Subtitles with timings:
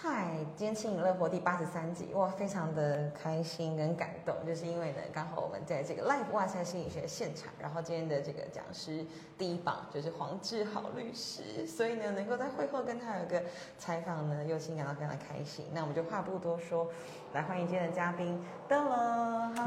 [0.00, 9.04] 嗨，今天轻盈乐活第八十三集，哇，非常的开心跟感动，就是因为呢，刚好我们在这个 Live 哇塞心理学现场，然后今天的这个讲师
[9.36, 13.42] 第一榜就是黄志豪律师，所以呢，能够在会后跟他有个
[13.76, 15.64] 采访呢，又心感到非常的开心。
[15.74, 16.86] 那我们就话不多说，
[17.34, 19.64] 来欢迎今天的嘉宾登了嗨，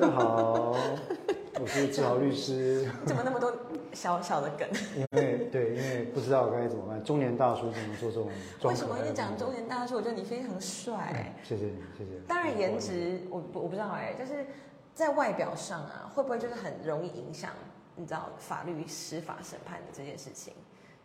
[0.00, 0.74] 大家好，
[1.62, 2.90] 我是志豪律师。
[3.06, 3.54] 怎么那么多？
[3.92, 7.02] 小小的梗，因为对，因为不知道该怎么办。
[7.04, 8.30] 中年大叔怎么做这种？
[8.64, 9.96] 为什么一直讲中年大叔？
[9.96, 11.34] 我觉得你非常帅。
[11.42, 12.10] 谢谢你，谢谢。
[12.26, 14.46] 当然，颜值我我不知道哎，就是
[14.94, 17.50] 在外表上啊，会不会就是很容易影响
[17.96, 20.54] 你知道法律司法审判的这件事情？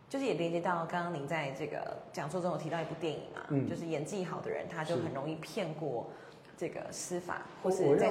[0.08, 6.08] 就是也连接到刚刚您在这个讲座中有提到一部电影嘛，就是演技好的人，他就很容易骗过
[6.56, 8.10] 这个司法，或是在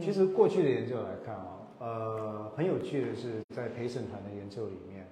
[0.00, 1.58] 其实过去的研究来看啊。
[1.82, 5.04] 呃，很有趣的是，在陪审团的研究里面，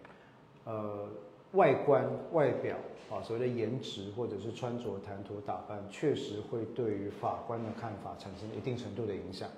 [0.63, 1.09] 呃，
[1.55, 2.77] 外观、外表
[3.11, 9.49] 啊，所谓的颜值或者是穿着、谈吐、打扮，确实会对于法官的看法产生一定程度的影响。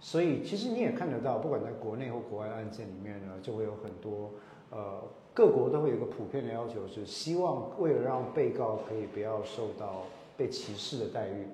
[0.00, 4.32] 所以，其实你也看得到，不管在国内或国外案件里面呢，就会有很多
[4.70, 5.00] 呃，
[5.32, 11.46] 各国都会有个普遍的要求，是希望为了让被告可以不要受到被歧视的待遇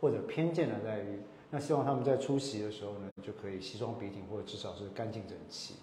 [0.00, 1.18] 或者偏见的待遇。
[1.50, 5.74] 那希望他们在出席的时候呢，就可以西装笔挺，或者至少是干净整齐。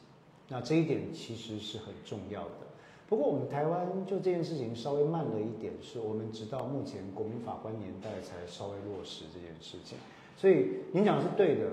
[0.48, 2.68] 那这一点其实是很重要的。
[3.08, 9.98] 不过我们台湾就这件事情稍微慢了一点，是我们直到目前国民法官年代才稍微落实这件事情。
[10.38, 11.70] 所以您讲是对的，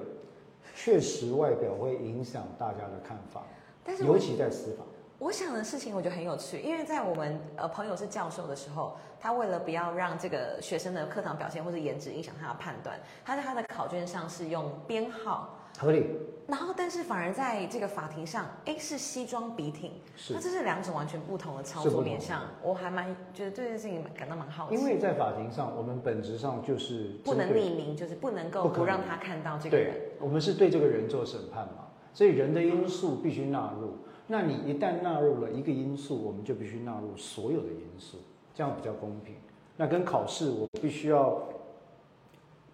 [0.74, 3.44] 确实外表会影响大家的看法，
[3.84, 4.84] 但是尤其在司法。
[5.18, 16.06] 我想的事情我觉得很有趣，因为在我们呃朋友是教授的时候，他为了不要让这个学生的课堂表现或者颜值影响他的判断，他在他的考卷上是用编号，合理。
[16.46, 19.92] 然后但是反而在这个法庭上，哎是西装笔挺，
[20.30, 22.42] 那这是两种完全不同的操作面向。
[22.60, 24.74] 我还蛮觉得对这件事情感到蛮好奇。
[24.74, 29.94] 因为在法庭上，我们本质上就是不能匿名，就是不能够不让他看到这个人。
[30.20, 33.96] 我们是对这个人做审判嘛，所以人的因素必须纳入。
[34.26, 38.18] 那你一旦纳入了一个因素，我们就必须纳入所有的因素，
[38.54, 39.34] 这样比较公平。
[39.76, 41.42] 那跟考试，我必须要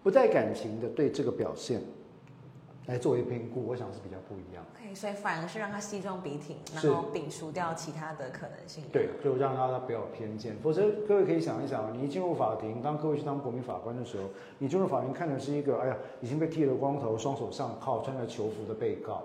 [0.01, 1.81] 不带感情的对这个表现
[2.85, 4.63] 来作为评估，我想是比较不一样。
[4.75, 8.85] OK，所以反而是让他西装笔挺，然后摒除掉其他的可能性。
[8.93, 10.55] 对，就让他他不要偏见。
[10.63, 14.23] 否则，各位可以想一想，你一进入法庭，当各位去当国民法官的时候，
[14.57, 19.21] 你进入法庭看的是一个，哎呀，已经被剃了光头，双手上铐，穿着囚服的被告。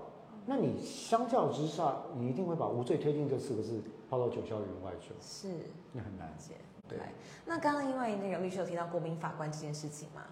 [0.48, 5.12] 那你相较之下，你一定会把无罪推定这四个字抛到九霄云外去。
[5.20, 5.48] 是，
[5.92, 6.54] 那很难解。
[6.88, 6.98] 对。
[7.44, 10.22] 那刚刚因为那个律师有提到国民法官这件事情嘛，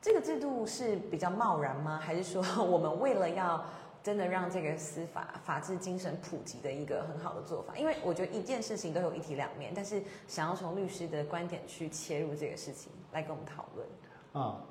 [0.00, 1.98] 这个制度是比较贸然吗？
[2.02, 3.62] 还是说我们为了要
[4.02, 7.76] 真的让这个司法法治精神普及的一个很好的做法？
[7.76, 13.86] 因为我觉得一件事情都有一体两面，但是想要从律师的观点去切入这个事情来跟我们讨论。
[14.32, 14.64] 啊。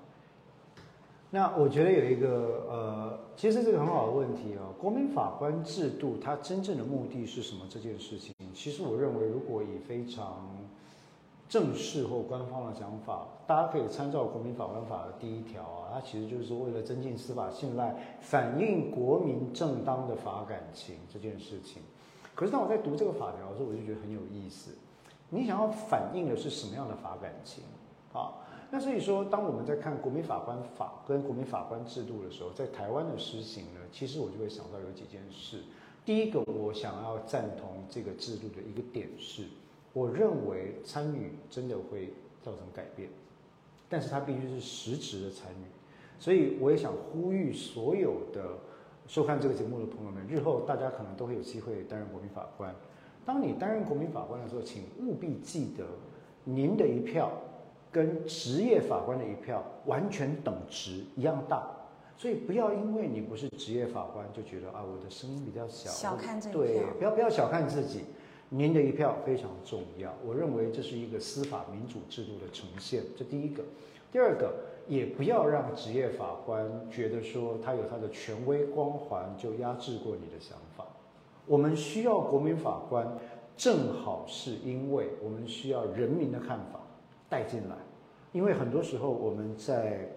[1.29, 4.63] 那我觉得有一个呃，其实这个很好的问题啊。
[4.79, 7.65] 国民法官制度它真正的目的是什么？
[7.69, 10.47] 这件事情，其实我认为，如果以非常
[11.49, 21.81] 正式或官方的讲法，大家可以参照《国民法官法》的第一条啊，它其实就是为了增进司法信赖，反映国民正当的法感情这件事情。
[22.33, 24.71] 可是当我在读这个法条的时候，我就觉得很有意思。
[25.29, 27.65] 你想要反映的是什么样的法感情
[28.13, 28.31] 啊？
[28.69, 35.61] 那所以说，当我们在看国民法官法跟国民法官制度的时候，在台湾的施行呢，其实我就会想到有几件事。
[36.03, 39.45] 第一个，我想要赞同这个制度的一个点是，
[39.93, 43.07] 我认为参与真的会造成改变，
[43.87, 45.63] 但是它必须是实质的参与。
[46.19, 48.49] 所以我也想呼吁所有的
[49.07, 52.75] 收看这个节目的朋友们，日后大家可能都会有机会担任国民法官。
[53.25, 55.85] 当你担任国民法官的时候，请务必记得
[56.43, 57.31] 您的一票。
[57.97, 61.67] 跟职业法官的一票完全等值一样大，
[62.15, 68.01] 所以不要因为你不是职业法官就觉得啊我的声音比较小，小看这对，不要不要小看自己，
[68.49, 70.13] 您的一票非常重要。
[70.23, 73.63] 我认为这是一个司法民主制度的呈现，这第一个。
[74.11, 74.53] 第二个，
[74.87, 80.85] 也不要让职业法官觉得说他有他的权威光环就压制过你的想法。
[81.47, 83.17] 我们需要国民法官，
[83.55, 86.81] 正好是因为我们需要人民的看法。
[87.29, 87.75] 带进来，
[88.37, 90.07] 因为很多时候我们在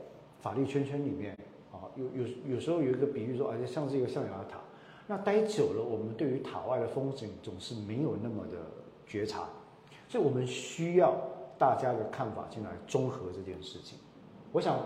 [0.43, 1.35] 法律圈圈里面
[1.73, 4.59] 啊，有有有时候有一个比喻说，而且像是一个象牙塔，
[5.07, 8.59] 那待久了，我们对于塔外的风景总是没有那么的
[9.07, 9.45] 觉察，
[10.07, 11.17] 所以我们需要
[11.59, 13.99] 大家的看法进来综合这件事情。
[14.53, 14.79] 我想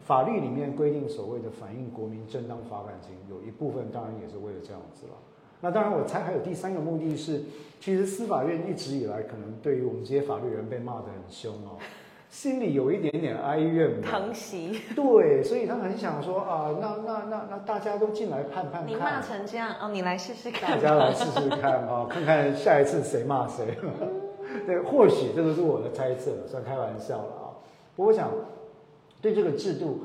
[0.00, 5.12] 法律里面规定所谓的反映国民正当法感情，有一部分当然也是为了这样子了。
[5.60, 7.44] 那当然，我猜还有第三个目的是，
[7.78, 11.78] 其实司法院一直以来可能对于我们这些法律人被骂得很凶哦，
[12.30, 14.08] 心里有一点点哀怨吧。
[14.08, 20.78] 疼惜，对，所以他很想说啊，那那那那大家都进来判判你骂，成这样哦，你来试试看大。
[20.78, 23.76] 家来试试看啊， 看看下一次谁骂谁。
[24.64, 27.44] 对，或许这个是我的猜测，算开玩笑了啊。
[27.96, 28.30] 不过我想
[29.20, 30.04] 对这个制度，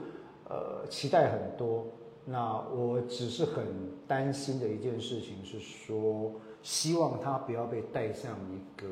[0.50, 1.86] 呃，期待很多。
[2.25, 3.63] 那我只是很
[4.07, 6.33] 担心的一件事情是说，
[6.63, 8.88] 希望它不要被带向一个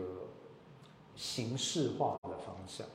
[1.15, 2.85] 形式化的方向，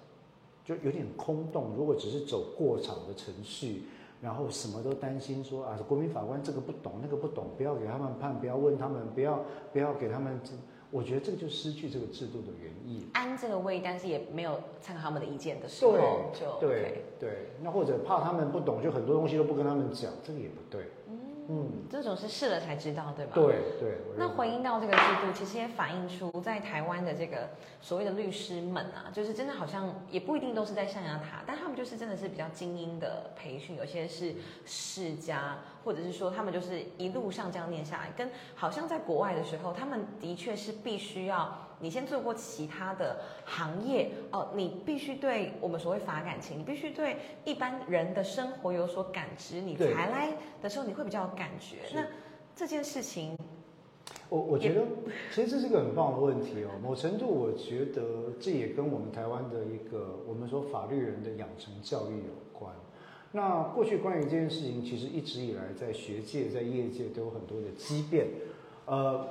[0.69, 1.73] 就有点空洞。
[1.75, 3.85] 如果只是走过场的程序，
[4.21, 9.43] 然后什么都担心说啊，国民法官这个不懂那个不懂，不要给他们判，不要问他们，不要
[9.73, 10.51] 不要给他们这，
[10.91, 13.07] 我觉得这个就失去这个制度的原意。
[13.15, 15.93] 安这个位，但是也没有参考他们的意见的时候，
[16.35, 17.31] 就对对，
[17.63, 20.83] 那或者怕他们不懂，就很多东西都不跟他们讲，这个也不对。
[21.51, 23.33] 嗯，这种是试了才知道，对吧？
[23.35, 23.47] 对
[23.81, 23.99] 对。
[24.19, 27.49] 那回应到这个制度，其实也反映出在台湾的这个
[27.81, 34.35] 所谓的律师们啊，就是真的好像也不一定都是在象牙塔，但他们就是真的是比较精英的培训，有些是
[34.67, 51.77] 世家，或者是说他们就是一路上这样念下来，跟好像在国外的时候，他们的确是必须要你先做过其他的行业哦，你必须对我们所谓法感情，你必须对一般人的生活有所感知，你才来的时候你会比较有感觉。
[51.95, 52.05] 那
[52.57, 53.39] 这件事情
[54.29, 54.85] 我我觉得
[55.33, 56.71] 其实这是个很棒的问题哦。
[56.83, 62.75] 某程度，我觉得这也跟我们台湾的一个我们说法律人的养成教育有关。
[63.33, 68.27] 那过去关于这件事情，其实一直以来在学界、在业界都有很多的激辩。
[68.87, 69.27] 呃，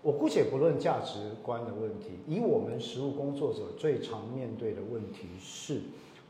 [0.00, 5.82] 我姑且不论价值观的问题，以我们实务工作者最常面对的问题是，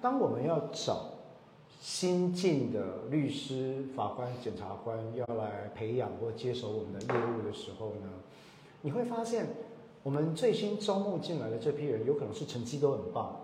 [0.03, 1.11] 当我们要找
[1.81, 8.11] 新进的律师、法官、检察官要来培养或接手我们的业务的时候呢，
[8.83, 9.47] 你会发现，
[10.03, 13.37] 我们最新招募进来的这批人，有可能是成绩都很棒，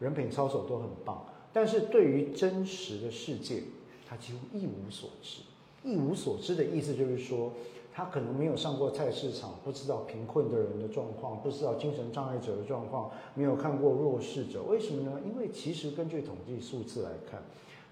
[0.00, 1.26] 人品操守都很棒，
[1.58, 3.64] 但是对于真实的世界，
[4.08, 5.40] 他几乎一无所知。
[5.82, 7.52] 一无所知的意思就是说，
[7.92, 14.62] 他可能没有上过菜市场，不知道贫困的人的状况，不知道精神障碍者的状况，没有看过弱势者。
[14.62, 15.20] 为什么呢？
[15.26, 17.42] 因为其实根据统计数字来看，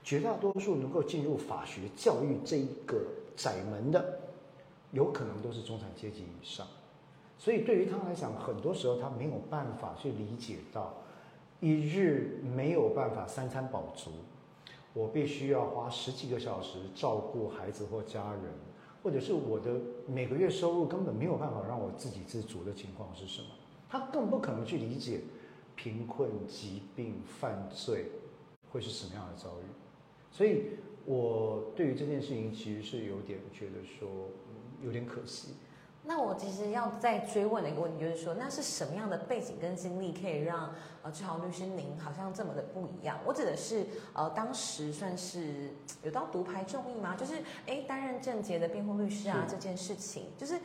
[0.04, 3.02] 绝大多数能够进入法学教育这一个
[3.34, 4.20] 窄门的，
[4.92, 6.64] 有可能都是中产阶级以上。
[7.36, 10.94] 所以对于他来讲，很多时候他没有办法去理解到，
[11.60, 14.10] 一日没有办法三餐饱足，
[14.92, 18.52] 我必须要花十几个小时照顾孩子或家人，
[19.02, 23.48] 或者是我的每个月收入根本没有办法让我自给自足的情况是什么？
[23.88, 25.20] 他更不可能去理解
[25.74, 28.06] 贫困、疾病、犯罪
[28.70, 29.64] 会是什么样的遭遇。
[30.30, 30.64] 所以
[31.04, 34.08] 我对于这件事情其实是有点觉得说，
[34.84, 35.54] 有点可惜。
[36.06, 40.72] 那我其实要再追问的一个问题就是说，那是什么样的背景跟经历可以让
[41.02, 43.18] 呃志豪律师您好像这么的不一样？
[43.26, 45.70] 我指的是呃当时算是
[46.04, 47.16] 有到独排众议吗？
[47.16, 47.34] 就是
[47.66, 50.60] 哎担任郑杰的辩护律师啊是这件事情，就是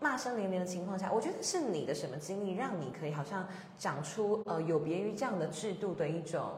[0.00, 3.48] 骂声连连的情况下，我觉得是你的什么经历让你可以好像
[3.78, 6.50] 长出呃有别于这样的制度的一种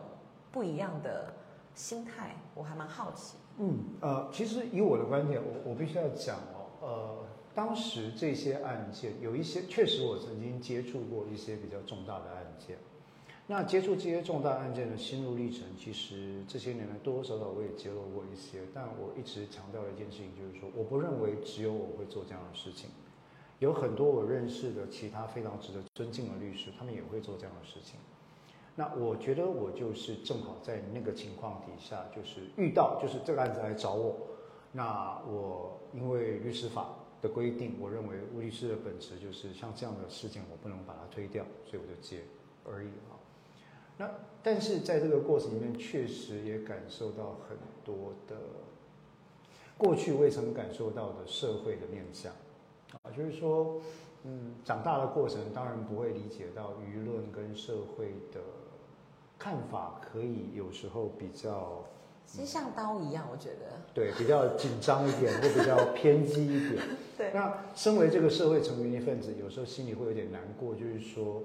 [0.51, 1.33] 不一样的
[1.77, 2.35] 心态？
[2.55, 3.37] 我还蛮好奇。
[3.59, 7.26] 嗯，呃，其实以我的观点，我我必须要讲哦，呃，
[7.57, 12.77] 当时这些案件有一些确实我曾经接触过一些比较重大的案件。
[13.47, 22.91] 那接触这些重大案件的心路历程，其实这些年来多多少少我也揭露过一些，但我一直强调的一件事情就是说，我不认为只有我会做这样的事情，
[23.59, 27.99] 有很多我认识的其他非常值得尊敬的律师，他们也会做这样的事情。
[28.75, 34.15] 那我觉得我就是正好在那个情况底下，就是遇到，就是这个案子来找我，
[34.73, 42.21] 那我因为律师法的规定，我认为律师的本质就是像这样的事件，我不能把它推掉，所以我就接
[42.65, 43.17] 而已啊。
[43.99, 44.11] 那
[44.43, 48.37] 但是在这个过程里面，确实也感受到很多的
[49.79, 52.33] 过去未曾感受到的社会的面向
[53.03, 53.81] 啊，就是说，
[54.25, 58.41] 嗯，长大的过程当然不会理解到舆论跟社会的
[59.39, 61.85] 看法，可以有时候比较
[62.27, 63.81] 其实像刀一样，我觉得。
[63.95, 66.83] 对比较紧张一点，会比较偏激一点。
[67.17, 71.45] 对那身为这个社会成员一份子，有时候心里会有点难过，就是说，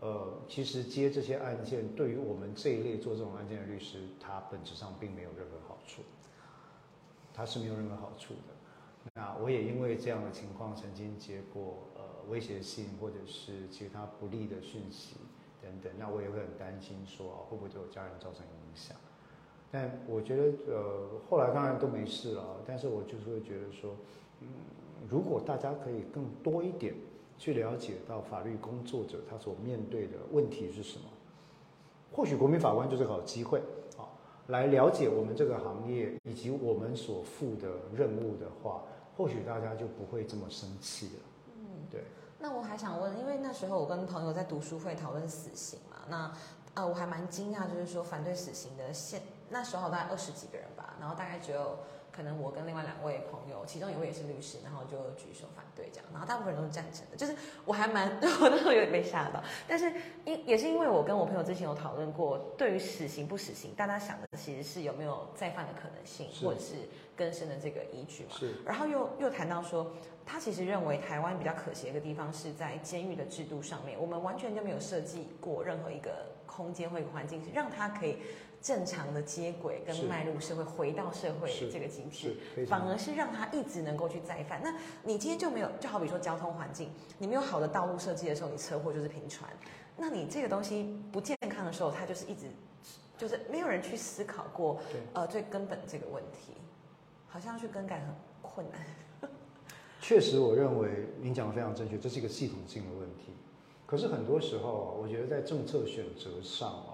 [0.00, 6.00] 呃，其实接这些案件，对于我们这一类做这种案件的律师，他本质上并没有任何好处，
[7.34, 9.10] 他是没有任何好处的。
[9.14, 15.16] 那我也因为这样的情况，曾经接过呃威胁信或者是其他不利的讯息
[15.60, 18.96] 等等，那我也会很担心说，哦会不会对我家人造成影响。
[19.70, 23.94] 但我觉得，呃，后来当然都没事了，但是我就是会觉得说，
[24.40, 24.48] 嗯，
[25.08, 26.94] 如果大家可以更多一点
[27.38, 31.04] 去了解到法律工作者他所面对的问题是什么，
[32.12, 33.60] 或许国民法官就是个好机会
[33.96, 34.10] 啊，
[34.48, 38.82] 来了解我们这个行业以及我们所负的任务的话，
[39.16, 41.22] 或许大家就不会这么生气了。
[41.56, 42.02] 嗯，对。
[42.40, 46.32] 那我还想问，因为那时候我跟朋友在读书会讨论死刑嘛，那
[46.74, 49.20] 呃我还蛮惊讶，就是说反对死刑的现
[49.50, 51.78] 那时候大概二十几个人吧，然后大概只有。
[52.12, 57.16] 可能我跟另外两位朋友，其中一位也是律师，然后就举手反对这样，然后大部分人都是赞成的。
[57.16, 57.32] 就是
[57.64, 58.10] 我还蛮，
[58.42, 59.40] 我那时候有点被吓到。
[59.68, 59.90] 但是
[60.24, 66.74] 因也是因为我跟我朋友之前有讨论过，对于死刑不死刑，大家想的其实是有没有再犯的可能性，或者是
[67.16, 68.30] 更深的这个依据嘛。
[68.36, 68.56] 是。
[68.66, 69.92] 然后又又谈到说，
[70.26, 78.18] 他其实认为台湾比较可惜的一个地方是在监狱的制度上面，我们完全就没有设计过任何一个空间或一个环境，是让他可以。
[78.62, 82.36] 正常的接轨跟迈入社会，回到社会这个机制，
[82.66, 84.60] 反而是让他一直能够去再犯。
[84.62, 89.50] 那你今天就没有，就好比说交通环境，你没有好的道路设计的时候，你车祸就是频传。
[89.96, 92.48] 那你这个东西不健康的时候，它就是一直，
[93.16, 94.78] 就是没有人去思考过，
[95.14, 96.52] 呃，最根本这个问题，
[97.28, 99.30] 好像去更改很困难。
[100.02, 103.32] 确实，我认为您讲的非常正确，这是一个系统性的问题。
[103.86, 106.89] 可是很多时候，我觉得在政策选择上。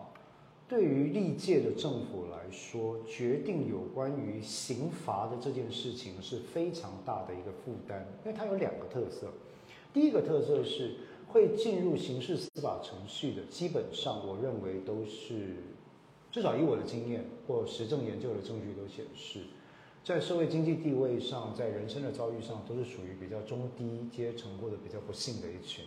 [0.69, 9.33] 对于历届的政府来说，决定有关于刑罚的这件事情是非常大的一个负担，因为它有两个特色。
[9.95, 10.97] 第一个特色是
[11.29, 15.55] 会进入刑事司法程序的，基本上我认为都是，
[16.33, 19.45] 至少以我的经验或实证研究的证据都显示，
[20.03, 25.85] 在社会经济地位上，在人生的遭遇上，都是属于比较中低阶层或者比较不幸的一群。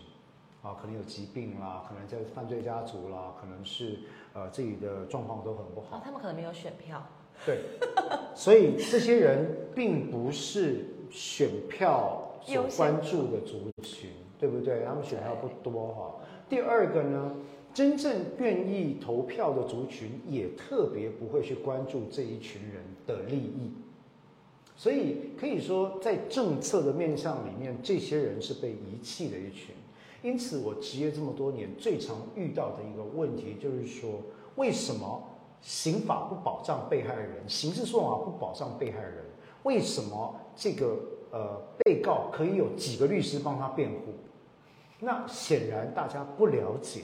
[0.62, 4.00] 啊，可能有疾病啦，可能在犯罪家族啦，可能是
[4.34, 6.02] 呃自己的状况都很不好。
[6.04, 7.02] 他们可能没有选票。
[7.46, 7.60] 对，
[8.36, 14.84] 所以这些人并不是选票所关注的族群，对不对？
[14.86, 16.16] 他们选票不多哈。
[16.50, 17.34] 第二个呢，
[17.74, 23.72] 真正愿意投票的族群也特别不会去关注这一群人的利益，
[24.76, 29.74] 所以可以说在政策的面向里面，这些人是被遗弃的一群。
[30.22, 34.22] 因此，我职业这么多年，最常遇到的一个问题就是说，
[34.56, 35.24] 为什么
[35.62, 39.26] 刑法不保障被害人，刑事诉讼法不保障被害人？
[39.64, 40.98] 为什么这个
[41.32, 44.14] 呃被告可以有几个律师帮他辩护？
[45.00, 47.02] 那显然大家不了解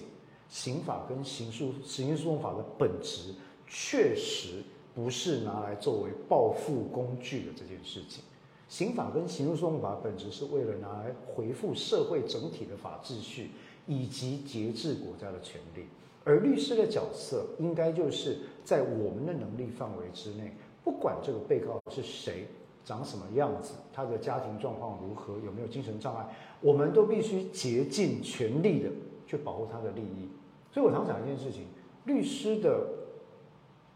[0.49, 3.33] 刑法跟刑诉刑事诉讼法的本质，
[3.67, 8.23] 确实不是拿来作为报复工具的这件事情。
[8.67, 13.51] 刑法跟刑事诉讼法本质是为了拿来回复社会整体的法秩序，
[13.85, 15.85] 以及节制国家的权利。
[16.23, 20.51] 而律师的角色应该就是在我们的能力范围之内，
[20.83, 22.47] 不管这个被告是谁，
[22.83, 26.25] 长什么样子，他的家庭状况如何，有没有精神障碍，
[26.59, 28.89] 我们都必须竭尽全力的
[29.27, 30.27] 去保护他的利益。
[30.73, 31.67] 所以我常讲一件事情：
[32.05, 32.87] 律师的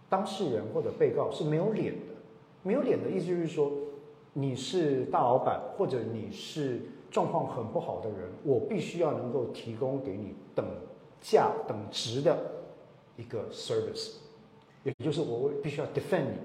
[0.07, 2.13] 当事人或者被告是没有脸的。
[2.61, 3.71] 没有脸的意思就是说。
[4.33, 10.65] 你是大老板，或者你是状况很不好的人，我必须要能够提供给你等
[11.19, 12.37] 价等值的
[13.17, 14.17] 一个 service，
[14.83, 16.37] 也就是我必须要 defend 你，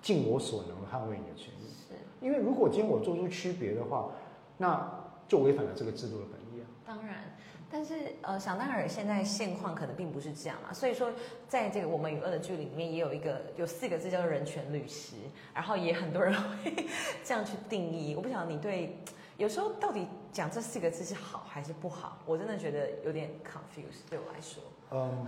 [0.00, 1.66] 尽我所能捍卫你的权益。
[1.88, 4.10] 是，因为如果今天我做出区别的话，
[4.56, 6.66] 那就违反了这个制度的本意啊。
[6.86, 7.33] 当然。
[7.76, 10.72] 但是，呃，想当然，现在现况可能并不是这样嘛。
[10.72, 11.10] 所以说，
[11.48, 15.16] 在这个《我们与恶的距离》里面，也有一个有四个字叫做“人权律师”，
[15.52, 16.86] 然后也很多人会
[17.24, 18.14] 这样去定义。
[18.14, 18.96] 我不晓得你对，
[19.38, 22.22] 有时候到底讲这四个字是好还是不好？
[22.26, 24.08] 我真的觉得有点 confuse。
[24.08, 24.62] 对我来说，
[24.92, 25.26] 嗯，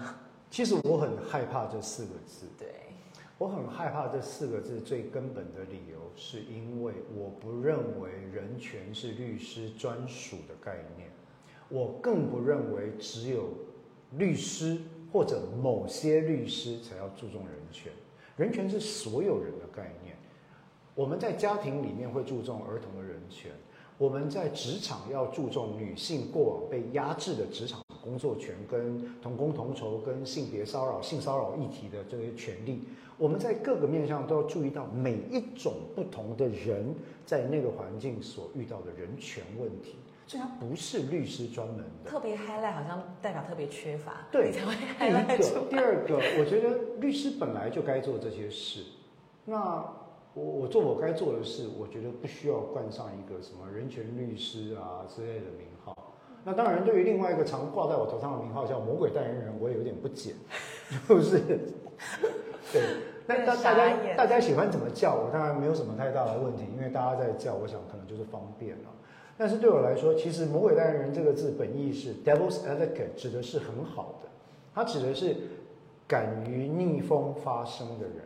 [0.48, 2.46] 其实我很害怕这四个字。
[2.56, 2.68] 对，
[3.38, 11.10] 我很害怕这四个字最根本的理由，是因为我不认为人权是律师专属的概念。
[11.68, 13.48] 我更不认为只有
[14.12, 14.78] 律师
[15.12, 17.90] 或者某些律师才要注重人权，
[18.36, 20.16] 人权是所有人的概念。
[20.94, 23.50] 我们在家庭里面会注重儿童的人权，
[23.98, 32.80] 我们在职场要注重女性过往被压制的职场工作权，跟同工同酬、跟性别骚扰、性骚扰议题的这些权利。
[33.18, 36.94] 我们在各个面向都要注意到每一种不同的人
[37.24, 39.96] 在那个环境所遇到的人权问题。
[40.26, 48.82] 所以它不是律师专门的，特别 highlight 好像代表特别缺乏，对，才会 highlight 第二个，我觉得律师本来就该做这些事。
[49.44, 49.84] 那
[50.34, 55.96] 我我做我该做的事，我觉得不需要冠上一个什么人权律师啊之类的名号。
[56.44, 60.34] 那当然，对于另外一个常挂在我头上的名号叫魔鬼代言人，我也有点不解，
[61.08, 61.38] 就是
[62.72, 62.82] 对。
[63.28, 68.90] 那大大家大家喜欢怎么叫我，当然没有什么太大的问题，因为大家在叫，我想可能就是方便了。
[69.38, 74.28] 但是对我来说，其实“魔鬼代言人”这个字本意是 “devil's advocate”，指的是很好的，
[74.74, 75.36] 它指的是
[76.08, 78.24] 敢于逆风发声的人。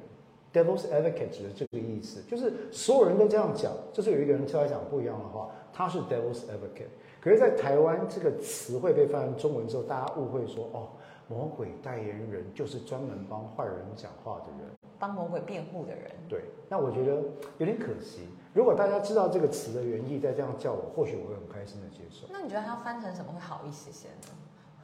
[0.53, 6.91] “devil's advocate” 指的这个意思，就是所有人都这样讲，就是有一个人出来讲不一样的话，他是 “devil's advocate”。
[7.21, 10.89] 可是，在台湾这个词汇被翻成中文之后，大家误会说：“哦，
[11.29, 17.23] 魔鬼代言人就是专门帮坏人讲话的人，帮魔鬼辩护的人。”对，那我觉得
[17.59, 18.29] 有点可惜。
[18.53, 22.27] 如果大家知道这个词的原意，再这样叫我，或许我会很开心的接受。
[22.33, 24.35] 那你觉得它翻成什么会好一些些呢？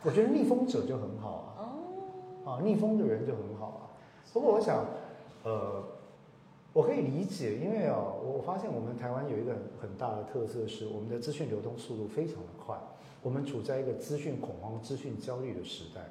[0.04, 1.50] 我觉得逆风者就很好啊。
[1.58, 2.52] 哦。
[2.52, 3.82] 啊，逆风的人就很好啊。
[4.32, 4.85] 不过我想，
[5.42, 5.82] 呃，
[6.73, 12.76] 我可以理解，因为啊，我发现我们台湾有一个很很大的特色，是我们的资讯流通速度非常的快，
[13.23, 16.02] 我们处在一个资讯恐慌、资讯焦虑的时代。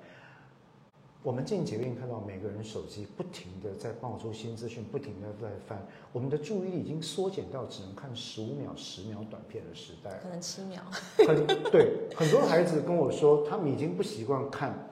[1.26, 10.84] 我们进捷运看到每个人手机不停的在爆出新资讯，不停的在翻，我们的注意力已经缩减到只能看十五秒、十秒短片的时代，可能七秒。
[11.28, 14.88] 很对，很多孩子跟我说，他们已经不习惯看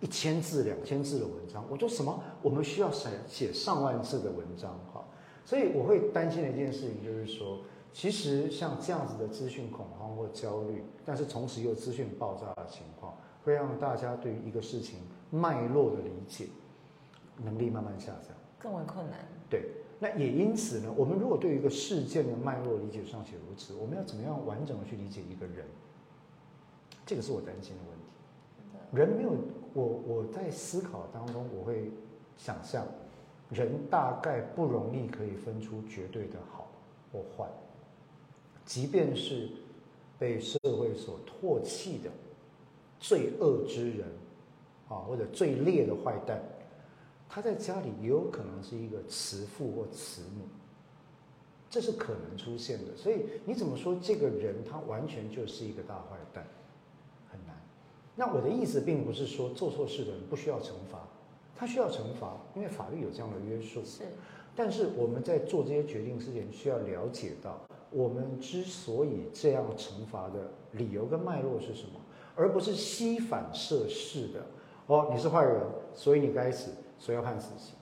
[0.00, 1.62] 一千字、两千字的文章。
[1.68, 2.18] 我说什么？
[2.40, 5.04] 我们需要写写上万字的文章哈。
[5.44, 7.58] 所以我会担心的一件事情就是说，
[7.92, 13.14] 其实像这样子的资讯恐慌或焦虑，但是同时又资讯爆炸的情况，
[13.44, 14.98] 会让大家对于一个事情。
[15.30, 16.46] 脉络的理解
[17.42, 19.18] 能力慢慢下降，更为困难。
[19.50, 25.66] 对，那也因此呢，我们如果对于一个事件的脉络理解尚且如此，我们要怎么样完整的去理解一个人？
[27.04, 28.12] 这个是我担心的问题。
[28.92, 29.32] 人没有
[29.72, 31.90] 我，我在思考当中，我会
[32.36, 32.86] 想象，
[33.50, 36.68] 人大概不容易可以分出绝对的好
[37.12, 37.48] 或坏，
[38.64, 39.48] 即便是
[40.16, 42.10] 被社会所唾弃的
[43.04, 44.06] 罪恶之人。
[44.86, 46.38] 啊，或者最烈的坏蛋，
[47.26, 50.44] 他在家里也有可能是一个慈父或慈母，
[51.70, 52.94] 这是可能出现的。
[52.94, 56.46] 所以你怎么说这个人他完全就是一个大坏蛋，
[57.30, 57.56] 很难。
[58.14, 61.08] 那我的意思并不是说做错事的人不需要惩罚，
[61.56, 63.82] 他需要惩罚，因为法律有这样的约束。
[63.86, 64.04] 是。
[64.54, 67.58] 但是我们在做这些决定之前，需要了解到
[67.90, 71.98] 我们之所以这样惩罚的理由跟脉络是什么，
[72.36, 74.46] 而不是吸反射式的。
[74.86, 75.62] 哦，你是坏人，
[75.94, 77.74] 所以你该死，所以要判死刑。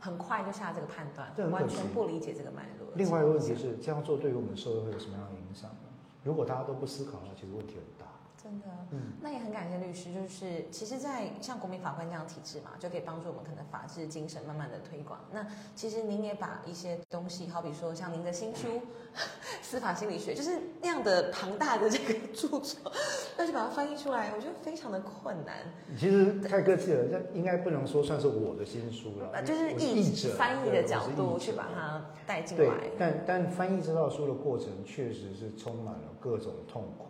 [0.00, 2.88] 很快就下这个判断，完全不理解这个脉络。
[2.94, 5.76] 另外一个问题是，这样做对于我们社会会有什么样的影响呢？
[6.24, 8.07] 如果大家都不思考的话，其实问题很大。
[8.48, 10.10] 真的，嗯，那也很感谢律师。
[10.10, 15.20] 就是其实，在像国民法官这样体制嘛，就可以帮助我们可能法治精神慢慢的推广。
[15.30, 18.68] 那其实您也把一些东西，好比说像您的新书
[19.60, 22.90] 《司法心理学》，就是那样的庞大的这个著作，
[23.36, 25.54] 那就把它翻译出来，我觉得非常的困难。
[25.98, 32.90] 其实太客气了，这应该不能说算是我的新书了，就是译者翻译的角度去把它带进来。
[32.98, 37.04] 但但翻译这套书的过程，确实是充满了各种痛苦。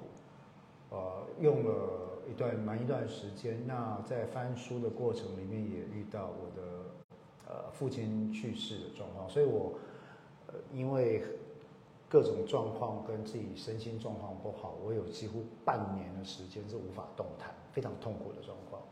[0.91, 3.67] 呃，用了一段蛮一段时间。
[3.67, 6.63] 那在翻书的过程里面，也遇到我的
[7.47, 9.79] 呃父亲去世的状况，所以我
[10.47, 11.23] 呃因为
[12.09, 18.83] 各种状况跟自己身心状况不好，我有几乎半年的时间是无法动弹，非常痛苦的状况。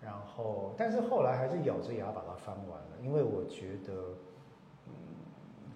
[0.00, 3.92] 然后，但是后来还是咬着牙把它翻完了，因为我觉得，
[4.88, 4.92] 嗯，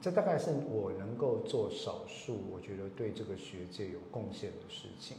[0.00, 5.18] 这大概是我能够做少数我觉得对这个学界有贡献的事情。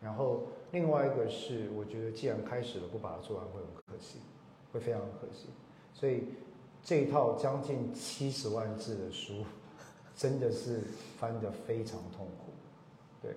[0.00, 4.18] 然后另外一个是，我觉得既然开始了，不把它做完会很可惜，
[4.72, 5.48] 会非常可惜。
[5.92, 6.24] 所以
[6.84, 9.44] 这一套将近七十万字的书，
[10.14, 10.82] 真的是
[11.18, 12.52] 翻得非常痛苦。
[13.20, 13.34] 对，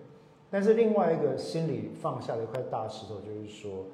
[0.52, 3.86] 但是另外一个心里放下了一块大石头，就是说，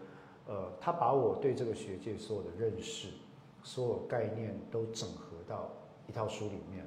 [0.47, 3.07] 呃，他把我对这个学界所有的认识、
[3.63, 5.69] 所有概念都整合到
[6.09, 6.85] 一套书里面。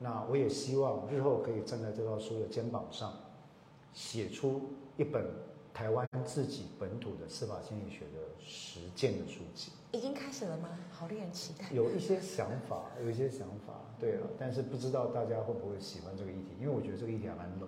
[0.00, 3.12] 那我也希望日后可以站在这套书的肩膀上，
[3.94, 4.60] 写出。
[4.96, 5.26] 一本
[5.72, 10.68] 台湾自己本土的司法心理学的实践的书籍，已经开始了吗？
[10.92, 11.66] 好令人期待。
[11.72, 17.66] 有一些想法，有一些想法，对啊，但是不知道大家会不会喜欢这个议题，因为我觉得这个议题还蛮冷的。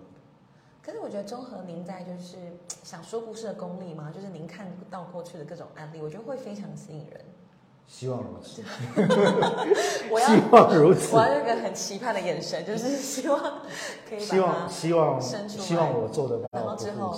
[0.81, 2.37] 可是我觉得综合您在就是
[2.81, 7.25] 想说故事的功力嘛，就是您看到过去的各种案例，我觉得会非常吸引人。
[7.97, 8.61] 希望如此。
[10.11, 11.15] 我要希望如此。
[11.15, 13.61] 我要一个很期盼的眼神，就是希望
[14.07, 16.47] 可以希望希望希望我做的到。
[16.51, 17.17] 然后之后，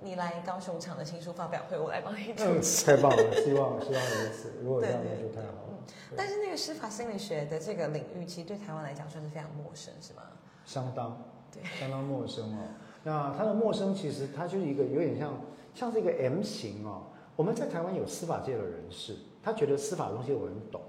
[0.00, 2.84] 你来高雄场的新书发表会，我来帮你主持。
[2.84, 3.34] 太棒了！
[3.44, 4.52] 希望 希望如此。
[4.60, 5.78] 如果这样那就太好了。
[6.16, 10.22] 但是那个司法心理学的这个领域，其实对台湾来讲算是非常陌生，是吗？
[10.66, 12.58] 相当对，相当陌生哦。
[13.04, 15.40] 那它的陌生，其实它就是一个有点像
[15.72, 17.06] 像是一个 M 型哦。
[17.36, 19.16] 我们在台湾有司法界的人士。
[19.42, 20.80] 他觉得司法东西我很懂，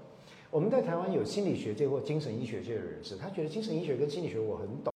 [0.50, 4.92] 我们在台湾有心理学界或精神医学界的人士，他觉得精神医学跟心理学我很懂，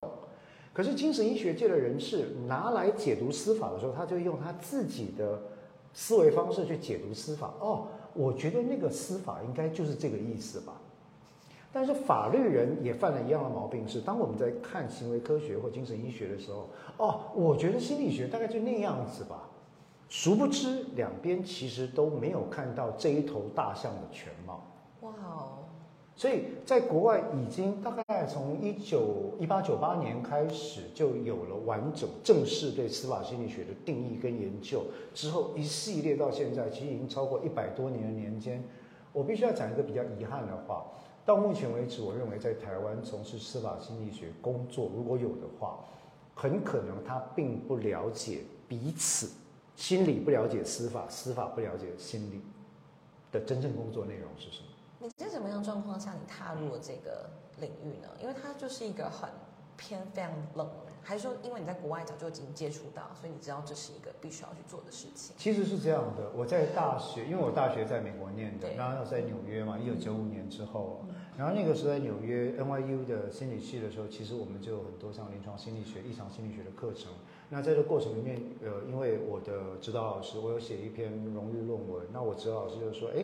[0.72, 5.40] 可是精神医学界的人士拿来解读司法的时候，他就用他自己的
[5.94, 7.54] 思维方式去解读司法。
[7.60, 10.74] 哦，我觉得那个司法应该就是这个意思吧。
[11.72, 19.48] 但是法律人也犯了一样的毛病，是当我们在看行为科学或精神医学的时候，哦，我觉得心理学大概就那样子吧。
[20.08, 24.64] 殊不知，两边其实都没有看到这一头大象的全貌。
[25.00, 25.58] 哇哦！
[26.14, 38.64] 所以在国外已经大概从一九一八九八年开始就有了完整正式对司法心理学的定义跟研究，之后一系列到现在，其实已经超过一百多年的年间。
[39.12, 40.86] 我必须要讲一个比较遗憾的话，
[41.26, 45.80] 到目前为止，我认为在台湾从事司法心理学工作，如果有的话，
[46.34, 49.28] 很可能他并不了解彼此。
[49.76, 52.42] 心理不了解司法，司法不了解心理
[53.30, 54.68] 的真正工作内容是什么？
[54.98, 57.28] 你在什么样状况下你踏入了这个
[57.60, 58.08] 领域呢？
[58.18, 59.28] 因为它就是一个很
[59.76, 65.34] 偏非常冷门，还是说因为你在国外早就已经接触到，所以你知道这是一个必须要去做的事情？
[65.38, 71.04] 其实是这样的，我在大学，因为我大学在美国念的，然后在纽约嘛，一九九五年之后，
[71.36, 77.12] 然后那个时候在纽约 NYU 的心理系的时候，其实我们就有很多像临床心理学、异常心理学的课程。
[77.48, 82.04] 那在这过程里面，呃，因为我的指导老师，我有写一篇荣誉论文。
[82.12, 83.22] 那我指导老师就说：“哎，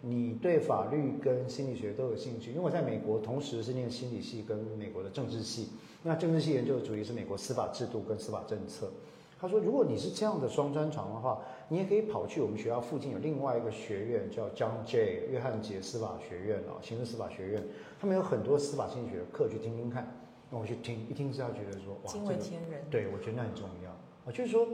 [0.00, 2.50] 你对法律跟心理学都有兴趣？
[2.50, 5.68] 因为我在美国同时是念心理系跟美国的政治系。
[6.02, 8.90] 那政治系研究的主题是美国司法制度跟司法政策。
[9.38, 17.62] 他说，如果你是这样的双专长的话，你也可以跑去我们学校附近有另外一个学院叫 John Jay 约翰杰司法学院啊，刑事司法学院，
[17.98, 20.14] 他们有很多司法心理学的课，去听听看。”
[20.52, 22.82] 那我去听，一听之后觉得说，哇，惊为天人。
[22.90, 24.66] 对，我觉得那很重要啊，就是说，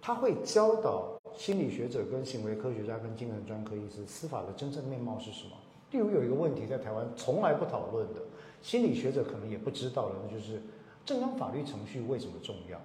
[0.00, 5.52] 他会教导心理学者、跟行为科学家、跟精神专科医师，司法的真正面貌是什么。
[5.90, 8.20] 例如有一个问题，在台湾从来不讨论的，
[8.62, 10.62] 心理学者可能也不知道的，那就是
[11.04, 12.80] 正当法律程序为什么重要？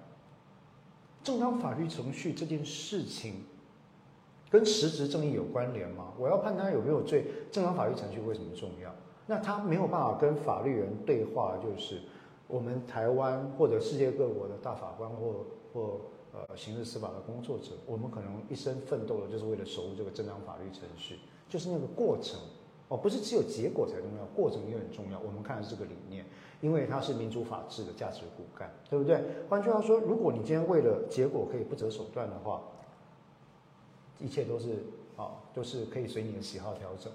[1.22, 3.44] 正当法律程序这件事情
[4.50, 6.12] 跟实质正义有关联吗？
[6.18, 8.94] 我要判他有没有罪，正当法律程序为什么重要？
[9.26, 12.00] 那他没有办法跟法律人对话，就是。
[12.48, 16.00] 我们台湾或者世界各国的大法官或或
[16.32, 22.38] 呃刑事司法的工作者，我们可能一生奋斗的就是为了守护这个正当法律程序，就是那个过程
[22.88, 25.18] 哦，不是只有结果才重要，过程也很重要。
[25.20, 26.24] 我们看的是这个理念，
[26.60, 29.20] 因为它是民主法治的价值骨干，对不对？
[29.48, 32.62] 换句话说，如果你今天为了结果可以不择手段的话，
[34.20, 34.84] 一切都是
[35.16, 37.12] 啊，都是可以随你的喜好调整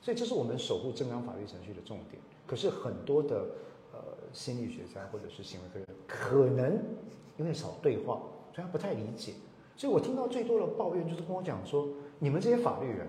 [0.00, 2.20] 所以这是我们守护正当法律程序的重点。
[2.46, 3.46] 可是很多的
[3.92, 3.98] 呃。
[4.32, 6.78] 心理学家或者是行为科学可能
[7.36, 8.22] 因为少对话，
[8.54, 9.32] 所以他不太理解。
[9.76, 11.88] 所以我听到最多的抱怨就是跟我讲说
[12.20, 13.08] ：“你们这些法律人，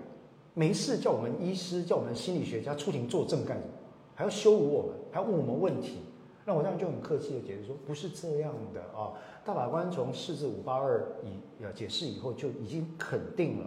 [0.54, 3.70] 没事叫我们医师、叫我们心理学家出庭作证干什么？
[4.14, 5.98] 还要羞辱我们，还要问我们问题。”
[6.44, 9.12] 那我这样就很客气的解释说：“不是这样的啊，
[9.44, 13.66] 大法官从四至五八二以呃解释以后就已经肯定了。”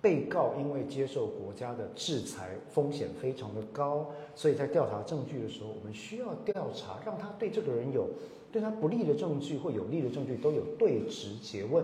[0.00, 8.06] 被告因为接受国家的制裁，风险非常的高，所以在调查证据的时候，我们需要调查，让他对这个人有
[8.52, 11.82] 对他不利的证据或有利的证据都有对质诘问。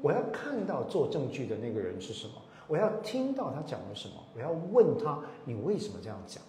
[0.00, 2.34] 我要看到做证据的那个人是什么，
[2.68, 6.42] 我要听到他讲了什么，我要问他你为什么这样讲？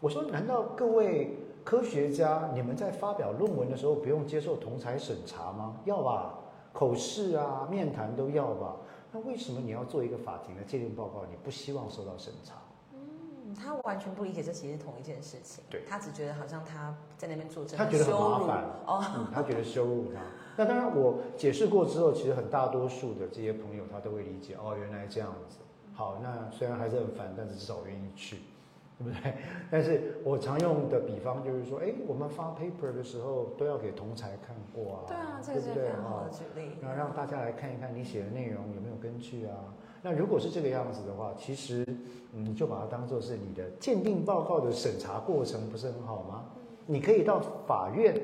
[0.00, 5.76] 我说难道各位科学家你们在发表论文的时候不用接受同才审查吗？
[5.84, 6.34] 要吧，
[6.72, 8.76] 口试啊、面谈都要吧。
[9.10, 11.24] 那为什么你要做一个法庭的鉴定报告？
[11.30, 12.54] 你不希望受到审查？
[12.92, 15.64] 嗯，他完全不理解这其实是同一件事情。
[15.70, 19.02] 对，他只觉得好像他在那边作证，他觉得很麻烦哦，
[19.34, 20.20] 他觉得羞辱他。
[20.58, 25.58] 那当然，我解释过之后，其实很大多数的这些朋友他都会理解哦，原来这样子。
[25.94, 28.38] 好，那虽然还是很烦，但是至少愿意去。
[28.98, 29.32] 对不对？
[29.70, 39.72] 但是我常用的比方就是说，哎，我们发 paper 的时候都要给同才看过啊，对啊，这个是非常好的举例，然后让大家来看一看你写的内容有没有根据啊。
[40.02, 41.86] 那如果是这个样子的话，其实
[42.32, 46.46] 你就把它当做是你的鉴定报告的审查过程，不是很好吗？
[46.86, 48.20] 你可以到法院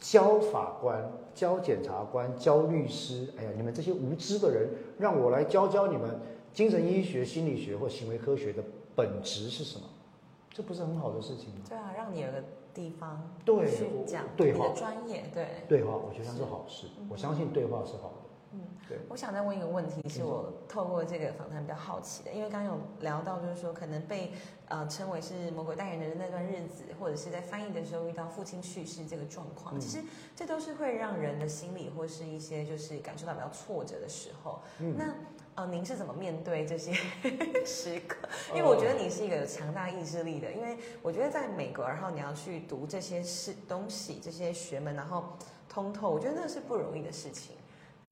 [0.00, 6.18] 教法官、教检察官、教律师，哎呀，你们这些无知的人，让我来教教你们
[6.52, 8.62] 精神医学、心理学或行为科学的
[8.96, 9.84] 本质是什么。
[10.52, 11.60] 这不是很好的事情吗？
[11.68, 12.42] 对啊，让你有个
[12.74, 16.86] 地方对去讲对话专业，对对话，我觉得是好事。
[17.08, 18.12] 我相信对话是好
[18.90, 18.98] 对。
[19.08, 24.32] 我想再问一个问题，是我透过这个访谈比较好奇的，因为刚刚有聊到，就是说可能被
[24.66, 34.60] 呃称为是魔鬼代言人的那段日子，或者是在翻译的时候遇到父亲去世这个状况，其实这都是会让人的心理或是一些就是感受到比较挫折的时候。
[34.78, 35.14] 那
[35.56, 36.92] 呃，您是怎么面对这些
[37.66, 38.16] 时刻？
[38.54, 40.50] 因为我觉得你是一个有强大意志力的。
[40.50, 45.24] 因为我觉得在美国，然后你要去读这些事东西、这些学门，然后
[45.68, 47.56] 通透，我觉得那是不容易的事情。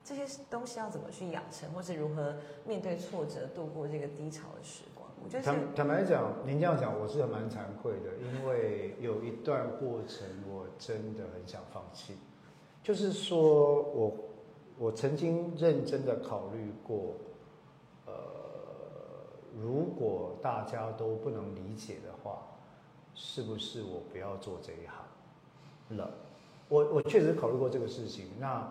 [0.09, 5.07] 这些东西要怎么去养成，或是如何面对挫折、度过这个低潮的时光？
[5.23, 12.15] 我觉得坦坦白讲，您这样讲，我是蛮惭愧的，因为有一段过程，我真的很想放弃。
[12.83, 14.17] 就是说我
[14.79, 17.15] 我曾经认真的考虑过。
[18.07, 18.13] 呃
[19.61, 22.47] 如果大家都不能理解的话，
[23.13, 26.09] 是不是我不要做这一行了？
[26.69, 28.27] 我我确实考虑过这个事情。
[28.39, 28.71] 那，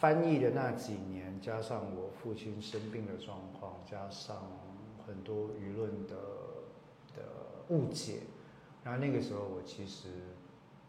[0.00, 4.36] 翻译的那几年，加上我父亲生病的状况，加上
[5.06, 6.16] 很多舆论的
[7.14, 7.22] 的
[7.68, 8.20] 误解，
[8.82, 10.08] 然后那个时候我其实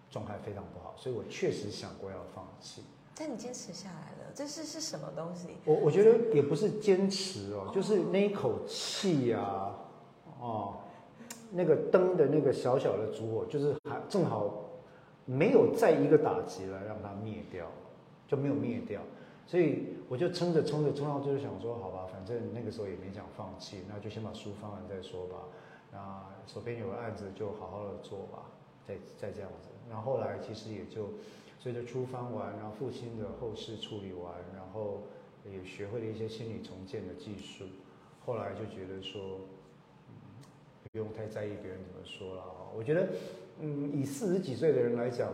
[0.09, 2.83] 状态非常不好，所以我确实想过要放弃。
[3.13, 5.49] 但你坚持下来了，这是是什么东西？
[5.65, 9.75] 我我觉得也不是坚持哦，就是那一口气呀，
[10.39, 10.77] 哦，
[11.51, 14.71] 那个灯的那个小小的烛火，就是还正好
[15.25, 17.69] 没有再一个打击来让它灭掉，
[18.31, 19.01] 就没有灭掉，
[19.45, 25.35] 所以我就撑着撑着冲到最后想说，好吧，反正那个时候也没想放弃，那就先把书翻完再说吧。
[25.91, 28.45] 那手边有个案子就好好的做吧，
[28.87, 29.67] 再再这样子。
[29.89, 31.09] 然后后来其实也就。
[31.63, 35.03] 随着出翻完，然后父亲的后事处理完，然后
[35.45, 37.65] 也学会了一些心理重建的技术。
[38.25, 39.41] 后来就觉得说，
[40.09, 40.15] 嗯，
[40.91, 42.43] 不用太在意别人怎么说了。
[42.75, 43.09] 我觉得，
[43.59, 45.31] 嗯，以四十几岁的人来讲，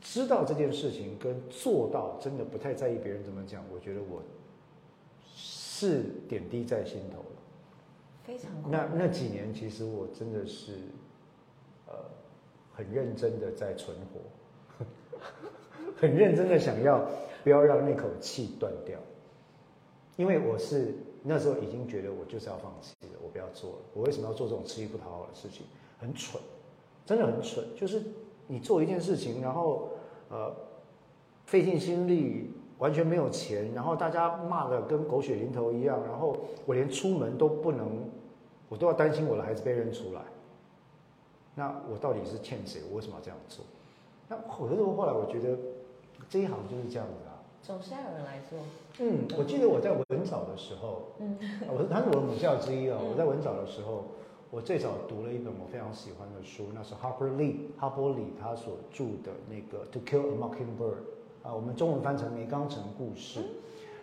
[0.00, 4.22] 知道这件事情跟做到真的不太在意别人怎么讲，我觉得我
[5.34, 7.36] 是点滴在心头了。
[8.24, 8.50] 非常。
[8.70, 10.78] 那那几年，其实我真的是，
[11.86, 11.94] 呃，
[12.72, 14.84] 很认真的在存活。
[15.96, 17.06] 很认真的想要
[17.44, 18.98] 不要让那口气断掉，
[20.16, 23.76] 因为我是那时候已经觉得我就是要放弃了，我不要做了。
[23.92, 25.66] 我为什么要做这种吃力不讨好的事情？
[25.98, 26.40] 很蠢，
[27.04, 27.62] 真的很蠢。
[27.76, 28.02] 就是
[28.50, 29.90] 你做一件事情，然后
[30.28, 30.52] 呃
[31.46, 36.36] 费尽心力，完全没有钱，然后大家骂的跟狗血淋头一样，然后
[36.66, 37.86] 我连出门都不能，
[38.68, 40.22] 我都要担心我的孩子被认出来。
[41.54, 42.80] 那我到底是欠谁？
[42.90, 43.64] 我为什么要这样做？
[44.28, 44.66] 那后
[45.06, 45.56] 来我觉得
[46.28, 48.58] 这一行就是这样子啊，总是要有人来做。
[48.98, 52.98] 嗯，我记得我在文藻的时候，嗯，我他是我的母校之一啊。
[53.00, 54.04] 我在文藻的时候，
[54.52, 60.96] 我最早读了一本我非常喜欢的书，那是 Harper Lee 哈伯里他所著的那个《To Kill a Mockingbird》
[61.48, 63.40] 啊，我们中文翻成《梅冈城故事》。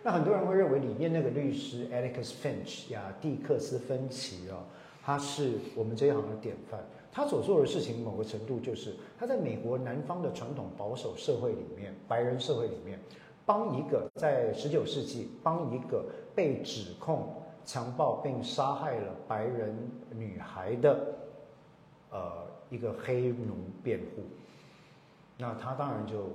[0.02, 4.64] 那很多人会认为里面那个律师 Alex Finch 亚蒂克斯芬奇啊，
[5.02, 6.80] 他是我们这一行的典范。
[7.12, 12.98] 他所做的事情，某个程度就是他在美国南方的传统保守社会里面，白人社会里面，
[13.44, 19.76] 帮一个在十九世纪帮一个被指控强暴并杀害了白人
[20.10, 21.14] 女孩的，
[22.10, 24.24] 呃，一个黑奴辩护。
[25.36, 26.30] 那他当然就，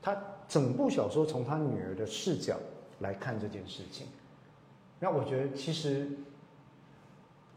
[0.00, 0.16] 他
[0.48, 2.56] 整部小说从他女儿的视角
[3.00, 4.06] 来看这件事情。
[4.98, 6.08] 那我觉得其实。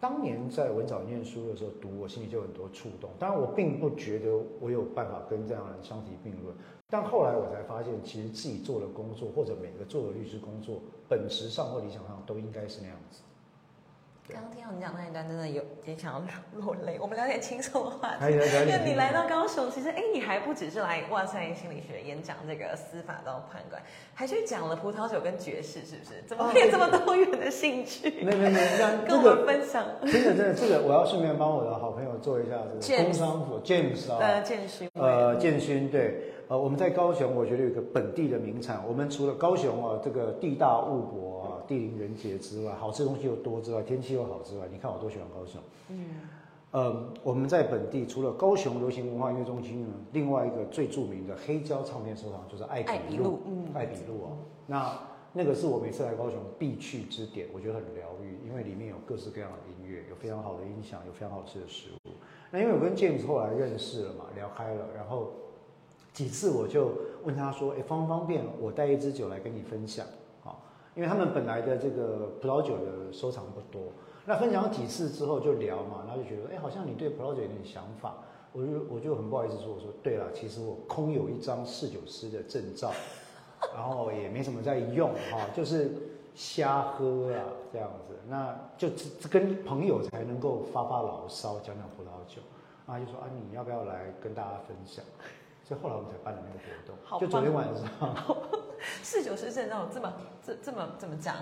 [0.01, 3.11] 当年在文藻念书的时候读，我心里就有很多触动。
[3.19, 6.55] 当然，我并不觉得我有办法跟这样的人相提并论。
[6.89, 13.21] 但后来我才发现，其实自己做的工作，或者每个做的律师工作，本质上或理想上都应该是那样子。
[14.31, 16.21] 刚刚听到你讲那一段，真的有点想要
[16.55, 16.97] 落泪。
[17.01, 18.31] 我们聊点轻松的话题。
[18.31, 23.81] 因为你来到高雄，其实哎，你还不只是来哇塞心理学演讲这个司法到判官，
[24.13, 26.23] 还去讲了葡萄酒跟爵士，是不是？
[26.25, 28.09] 怎么会有这么多元的兴趣？
[28.23, 28.59] 没没没，
[29.05, 29.83] 跟我们分享。
[30.03, 38.85] 真的真的，这个我要顺便帮我的好朋友做一下这个工商服 James 啊，呃，建勋，呃，建勋对，呃，我们在高雄，我觉得有一个本地的名产。
[38.85, 41.47] 我们除了高雄啊，这个地大物博啊。
[41.65, 45.61] 地灵人杰之外，好吃东西又多之外，天气又好之外，你看我多喜欢高雄。
[45.87, 46.05] 嗯，
[46.71, 53.39] 呃，我们在本地除了高雄流行文化音乐中心呢，另外一个最著名的黑胶唱片收藏就是爱比路。
[53.45, 54.35] 嗯，爱比路啊，
[54.67, 54.99] 那
[55.31, 62.09] 那个是我每次来高雄必去之点，我觉得很疗愈，因为里面有各式各样的音乐，有非常好的音响，有非常好吃的食物。
[62.51, 65.31] 那因为我跟 James 后来认识了嘛，聊开了，然后
[66.13, 66.91] 几次我就
[67.23, 70.05] 问他说：“哎，方不方便我带一支酒来跟你分享？”
[70.93, 73.81] 因为他们本来的这个葡萄酒的收藏不多，
[74.25, 78.17] 那分享几次之后就聊嘛，然后就觉得，哎，好像你对葡萄酒有点想法，
[78.51, 82.91] 我就我就很不好意思说，我说对了，其实我空有一张侍酒师的证照，
[83.73, 85.93] 然后也没什么在用哈，就是
[86.35, 92.41] 瞎喝啊这样子，那就只跟朋友才能够发发牢骚，讲讲葡萄酒，
[92.85, 95.05] 然后就说啊，你要不要来跟大家分享？
[95.71, 98.45] 所以后来我们才办了那个活动，就昨天晚上。
[99.01, 100.13] 四九师阵让我这么
[100.45, 101.33] 这这么怎么讲，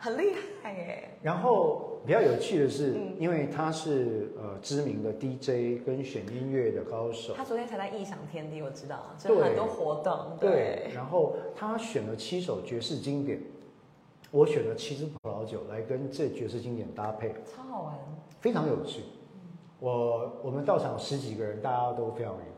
[0.00, 1.10] 很厉害耶。
[1.22, 10.36] 然后比较有趣的是，嗯因为他是呃知名的 DJ 跟选音乐的高手，他昨天才在异想天地，我知道，对就很多活动。
[10.40, 13.40] 对，然后他选了七首爵士经典，
[14.32, 17.94] 我选了七支葡萄酒来跟这爵士经典搭配，超好玩。
[18.40, 19.04] 非常有趣。
[19.78, 22.42] 我我们到场十几个人，大家都非常愉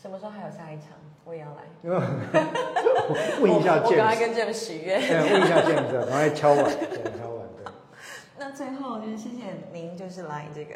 [0.00, 0.88] 什么时候还有下一场？
[1.24, 1.62] 我也要来。
[3.40, 5.00] 问一下我我赶快 James，跟 James 许愿。
[5.00, 7.70] 对，问一下 James，赶快敲碗，对，敲碗，对。
[8.38, 10.74] 那最后就是谢谢您，就是来这个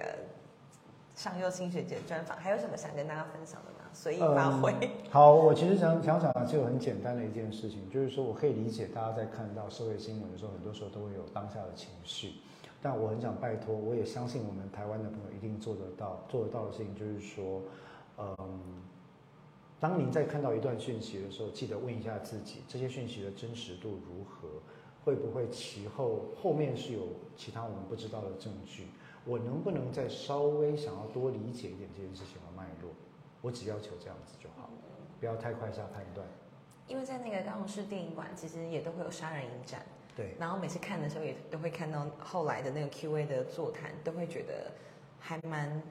[1.15, 3.89] 上佑新学姐专访，还有什么想跟大家分享的吗？
[3.95, 4.75] 随意发挥。
[4.83, 12.35] 嗯好，我其实想想讲的就很简单的一件事情，就是说我可以理解大家在看到社会新闻的时候，很多时候都会有当下的情绪，
[12.83, 17.63] 但我很想拜托，我也相信我们台湾的朋友一定做得到，做得到的事情就是说，
[18.19, 18.83] 嗯，
[19.85, 24.49] 当您在看到一段讯息的时候，记得问一下自己，这些讯息的真实度如何，
[25.05, 28.87] 会不会其后后面是有其他我们不知道的证据，
[29.27, 32.93] 我能不能再稍微想要多理解一点这件事情的脉络？
[33.43, 34.71] 我只要求这样子就好，
[35.21, 36.27] 不要太快下判断。
[36.89, 39.85] 因为在那个高雄市电影馆，其实也都会有杀人影展，
[40.17, 44.73] 对，然后每次看的时候也都会看到后来的那个 Q&A 的座谈，都会觉得
[45.21, 45.83] 还蛮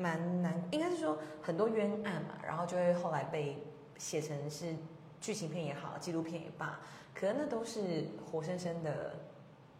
[0.00, 3.62] 蛮难，应该是说很多冤案嘛，然后就会后来被
[3.98, 4.74] 写成是
[5.20, 6.80] 剧情片也好，纪录片也罢，
[7.14, 9.12] 可能那都是活生生的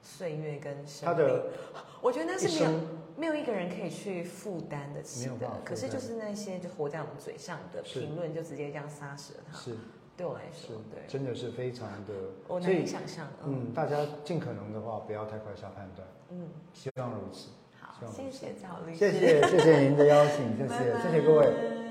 [0.03, 1.15] 岁月跟生命。
[1.15, 1.47] 他的
[2.03, 2.81] 我觉得那是没有
[3.17, 9.59] 没有一个人可以去负担得起的可是就是那些就活在我们嘴上的评论，就直接这样杀死了他。
[9.59, 9.77] 是
[10.17, 12.13] 对我来说，对，真的是非常的，
[12.47, 13.27] 我难以想象。
[13.43, 17.49] 嗯嗯，大家尽可能的话不要太快下判断，嗯，希望如此。
[18.09, 21.90] 谢谢赵律师，谢谢谢谢您的邀请，谢谢谢谢各位。